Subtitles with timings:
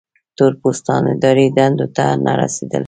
[0.37, 2.79] تور پوستان اداري دندو ته نه رسېدل.